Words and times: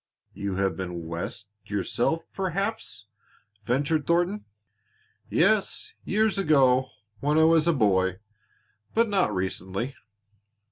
"You 0.33 0.55
have 0.55 0.75
been 0.75 1.05
West 1.05 1.45
yourself, 1.67 2.23
perhaps," 2.33 3.05
ventured 3.65 4.07
Thornton. 4.07 4.45
"Yes, 5.29 5.93
years 6.05 6.39
ago 6.39 6.89
when 7.19 7.37
I 7.37 7.43
was 7.43 7.67
a 7.67 7.71
boy; 7.71 8.17
but 8.95 9.07
not 9.07 9.31
recently." 9.31 9.95